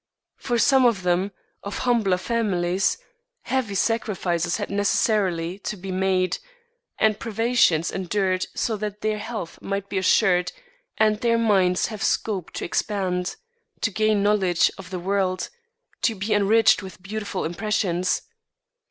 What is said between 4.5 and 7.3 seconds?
had necessarily to be made and